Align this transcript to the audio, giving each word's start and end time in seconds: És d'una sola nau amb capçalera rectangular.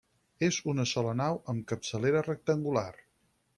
És 0.45 0.55
d'una 0.67 0.85
sola 0.91 1.11
nau 1.19 1.37
amb 1.53 1.67
capçalera 1.73 2.25
rectangular. 2.31 2.89